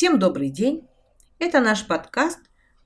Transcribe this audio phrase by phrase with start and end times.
[0.00, 0.88] Всем добрый день!
[1.38, 2.38] Это наш подкаст,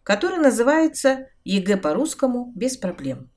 [0.03, 3.31] который называется ЕГЭ по-русскому без проблем.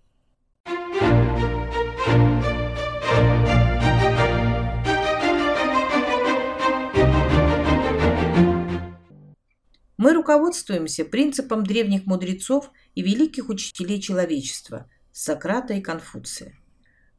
[9.95, 16.57] Мы руководствуемся принципом древних мудрецов и великих учителей человечества Сократа и Конфуция.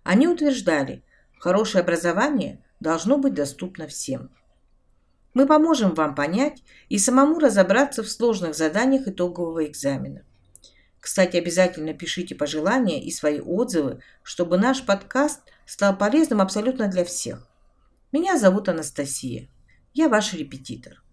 [0.02, 1.04] Они утверждали,
[1.38, 4.32] хорошее образование должно быть доступно всем.
[5.38, 10.24] Мы поможем вам понять и самому разобраться в сложных заданиях итогового экзамена.
[10.98, 17.46] Кстати, обязательно пишите пожелания и свои отзывы, чтобы наш подкаст стал полезным абсолютно для всех.
[18.10, 19.48] Меня зовут Анастасия.
[19.94, 21.04] Я ваш репетитор.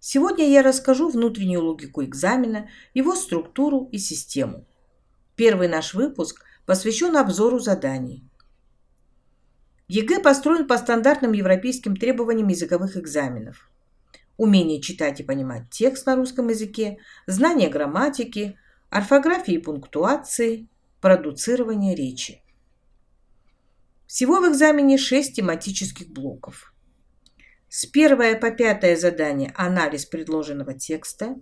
[0.00, 4.64] Сегодня я расскажу внутреннюю логику экзамена, его структуру и систему.
[5.36, 8.24] Первый наш выпуск посвящен обзору заданий.
[9.94, 13.70] ЕГЭ построен по стандартным европейским требованиям языковых экзаменов.
[14.38, 20.66] Умение читать и понимать текст на русском языке, знание грамматики, орфографии и пунктуации,
[21.02, 22.42] продуцирование речи.
[24.06, 26.72] Всего в экзамене 6 тематических блоков–
[27.74, 31.36] с 1 по 5 задание– анализ предложенного текста.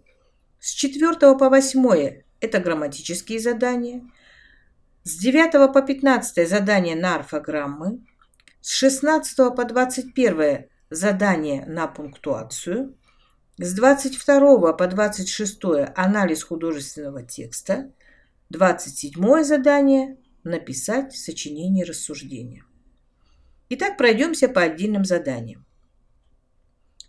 [0.61, 4.09] С 4 по 8– это грамматические задания.
[5.03, 8.07] С 9 по 15 задание на орфограммы.
[8.63, 12.95] С 16 по 21 задание на пунктуацию.
[13.57, 15.61] С 22 по 26
[15.97, 17.91] анализ художественного текста.
[18.51, 22.65] 27 задание– написать сочинение рассуждения.
[23.71, 25.65] Итак, пройдемся по отдельным заданиям.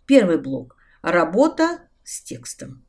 [0.06, 2.82] Первый блок– работа с текстом.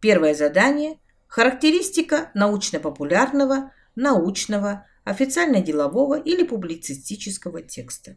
[0.00, 8.16] Первое задание– характеристика научно-популярного, научного, официально-делового или публицистического текста.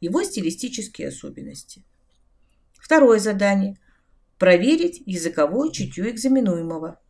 [0.00, 1.82] Его стилистические особенности.
[2.78, 3.78] Второе задание–
[4.38, 7.00] проверить языковое чутье экзаменуемого.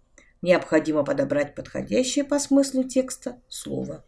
[0.43, 4.05] Необходимо подобрать подходящее по смыслу текста слово.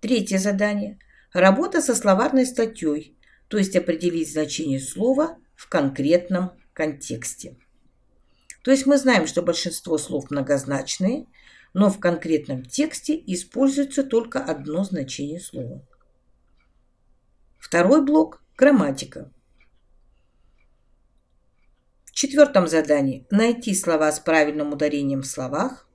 [0.00, 0.98] Третье задание–
[1.32, 3.16] работа со словарной статьей,
[3.46, 7.56] то есть определить значение слова в конкретном контексте.
[8.64, 11.26] То есть мы знаем, что большинство слов многозначные,
[11.74, 15.82] но в конкретном тексте используется только одно значение слова.
[17.58, 19.32] Второй блок– грамматика.
[22.04, 25.88] В четвертом задании– найти слова с правильным ударением в словах.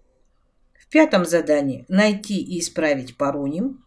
[0.79, 3.85] В пятом задании– найти и исправить пароним.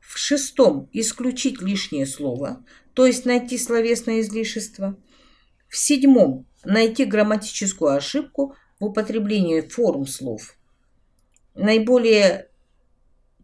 [0.00, 2.64] В шестом– исключить лишнее слово,
[2.94, 4.96] то есть найти словесное излишество.
[5.68, 10.56] В седьмом– найти грамматическую ошибку в употреблении форм слов.
[11.54, 12.48] Наиболее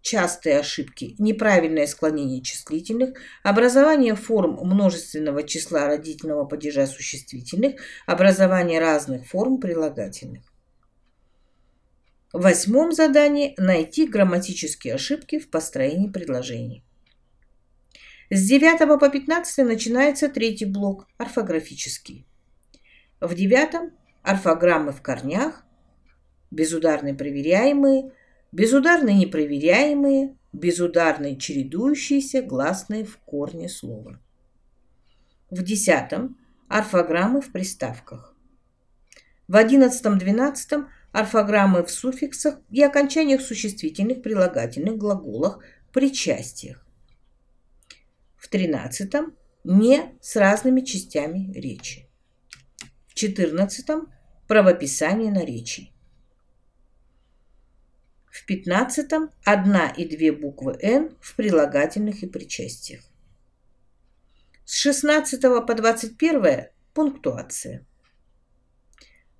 [0.03, 9.61] частые ошибки– неправильное склонение числительных, образование форм множественного числа родительного падежа существительных, образование разных форм
[9.61, 10.45] прилагательных.
[12.33, 16.85] В восьмом задании найти грамматические ошибки в построении предложений.
[18.29, 22.27] С 9 по 15 начинается третий блок– орфографический.
[23.21, 23.93] В девятом–
[24.23, 25.65] орфограммы в корнях,
[26.51, 28.13] безударные проверяемые,
[28.53, 34.21] безударные непроверяемые, безударные чередующиеся гласные в корне слова.
[35.51, 36.37] В десятом–
[36.69, 38.37] орфограммы в приставках.
[39.49, 45.59] В одиннадцатом-двенадцатом– орфограммы в суффиксах и окончаниях существительных, прилагательных, глаголах,
[45.93, 46.87] причастиях.
[48.37, 52.10] В тринадцатом не с разными частями речи.
[53.21, 54.11] В четырнадцатом
[54.49, 55.93] правописание наречий.
[58.33, 63.03] В пятнадцатом одна и две буквы «Н» в прилагательных и причастиях.
[64.65, 67.87] С 16 по 21 пунктуация.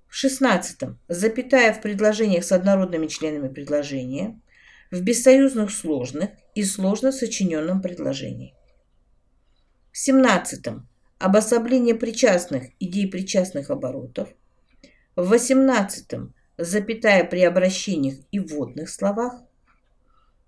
[0.07, 4.39] В шестнадцатом запятая в предложениях с однородными членами предложения,
[4.91, 8.53] в бессоюзных сложных и сложно сочиненном предложении.
[9.91, 10.87] В семнадцатом
[11.21, 14.29] обособление причастных идей причастных оборотов.
[15.15, 19.41] В восемнадцатом запятая при обращениях и вводных словах.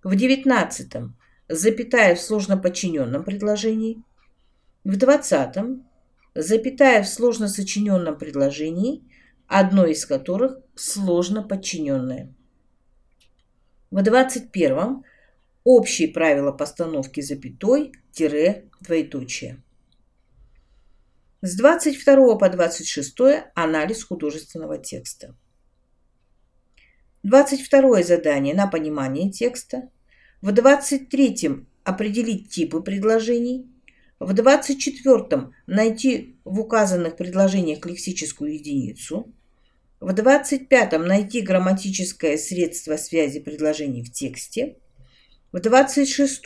[0.02, 1.16] В девятнадцатом
[1.48, 4.02] запятая в сложно подчиненном предложении.
[4.84, 5.86] В двадцатом
[6.34, 9.02] запятая в сложно сочиненном предложении–
[9.46, 12.34] одно из которых сложно подчиненное.
[13.90, 15.04] В 21-м
[15.62, 19.62] общие правила постановки запятой, тире, двоеточие.
[21.46, 23.16] С 22 по 26
[23.54, 25.36] анализ художественного текста.
[27.22, 29.90] 22 задание на понимание текста.
[30.40, 33.68] В 23-м определить типы предложений.
[34.20, 39.30] В 24 найти в указанных предложениях лексическую единицу.
[40.00, 44.78] В 25 найти грамматическое средство связи предложений в тексте.
[45.52, 46.42] В 26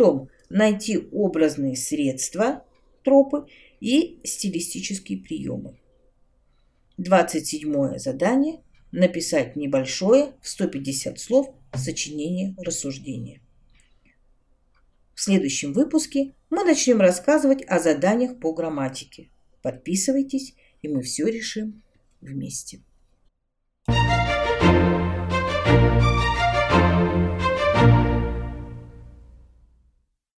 [0.50, 2.64] найти образные средства,
[3.04, 3.46] тропы
[3.80, 5.78] и стилистические приемы.
[6.96, 13.40] 27 задание– написать небольшое в 150 слов сочинение рассуждения.
[15.14, 19.30] В следующем выпуске мы начнем рассказывать о заданиях по грамматике.
[19.62, 21.82] Подписывайтесь, и мы все решим
[22.20, 22.80] вместе.